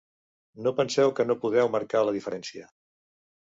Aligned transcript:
No 0.67 0.71
penseu 0.79 1.13
que 1.19 1.25
no 1.27 1.35
podeu 1.43 1.69
marcar 1.75 2.03
la 2.09 2.17
diferència. 2.17 2.67